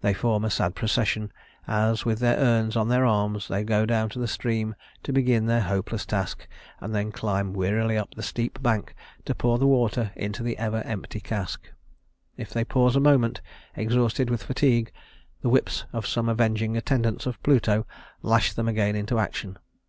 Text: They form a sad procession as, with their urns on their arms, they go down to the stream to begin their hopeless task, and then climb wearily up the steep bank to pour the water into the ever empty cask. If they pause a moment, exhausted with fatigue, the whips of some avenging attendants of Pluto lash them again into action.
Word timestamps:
They 0.00 0.12
form 0.12 0.44
a 0.44 0.50
sad 0.50 0.74
procession 0.74 1.30
as, 1.68 2.04
with 2.04 2.18
their 2.18 2.36
urns 2.36 2.74
on 2.74 2.88
their 2.88 3.06
arms, 3.06 3.46
they 3.46 3.62
go 3.62 3.86
down 3.86 4.08
to 4.08 4.18
the 4.18 4.26
stream 4.26 4.74
to 5.04 5.12
begin 5.12 5.46
their 5.46 5.60
hopeless 5.60 6.04
task, 6.04 6.48
and 6.80 6.92
then 6.92 7.12
climb 7.12 7.52
wearily 7.52 7.96
up 7.96 8.12
the 8.12 8.24
steep 8.24 8.60
bank 8.60 8.96
to 9.24 9.36
pour 9.36 9.58
the 9.58 9.66
water 9.68 10.10
into 10.16 10.42
the 10.42 10.58
ever 10.58 10.82
empty 10.84 11.20
cask. 11.20 11.70
If 12.36 12.50
they 12.50 12.64
pause 12.64 12.96
a 12.96 12.98
moment, 13.00 13.40
exhausted 13.76 14.30
with 14.30 14.42
fatigue, 14.42 14.90
the 15.42 15.48
whips 15.48 15.84
of 15.92 16.08
some 16.08 16.28
avenging 16.28 16.76
attendants 16.76 17.24
of 17.26 17.40
Pluto 17.44 17.86
lash 18.20 18.52
them 18.54 18.66
again 18.66 18.96
into 18.96 19.20
action. 19.20 19.58